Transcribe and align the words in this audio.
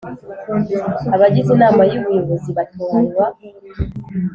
Abagize 1.15 1.49
inama 1.57 1.81
y 1.91 1.93
ubuyobozi 1.99 2.49
batoranywa 2.57 3.27